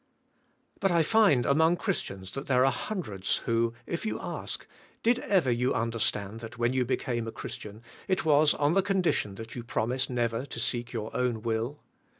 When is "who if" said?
3.45-4.03